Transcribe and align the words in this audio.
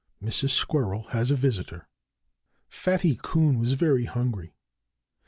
XIV 0.23 0.27
Mrs. 0.29 0.49
Squirrel 0.49 1.03
Has 1.09 1.29
a 1.29 1.35
Visitor 1.35 1.87
Fatty 2.69 3.19
Coon 3.21 3.59
was 3.59 3.73
very 3.73 4.05
hungry. 4.05 4.55